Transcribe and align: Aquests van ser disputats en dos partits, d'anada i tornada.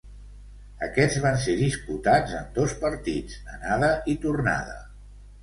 Aquests 0.85 1.17
van 1.25 1.37
ser 1.43 1.55
disputats 1.59 2.33
en 2.39 2.49
dos 2.57 2.75
partits, 2.85 3.37
d'anada 3.51 3.93
i 4.17 4.19
tornada. 4.27 4.77